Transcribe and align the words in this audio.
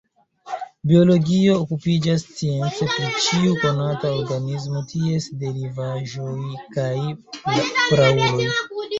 Biologio 0.91 1.57
okupiĝas 1.63 2.23
science 2.37 2.87
pri 2.93 3.09
ĉiu 3.25 3.51
konata 3.63 4.13
organismo, 4.21 4.81
ties 4.93 5.27
derivaĵoj 5.43 6.33
kaj 6.77 6.95
prauloj. 7.43 8.49